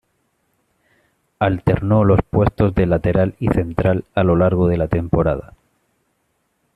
[1.37, 5.53] Alternó los puestos de lateral y central a lo largo de la temporada.